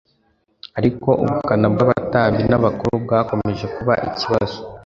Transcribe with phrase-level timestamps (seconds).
[0.77, 4.57] ariko ubukana bw'abatambyi n'abakuru bwakomeje kuba ikibazo.